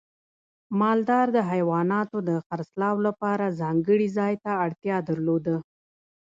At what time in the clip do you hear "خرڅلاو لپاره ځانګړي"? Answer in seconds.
2.45-4.07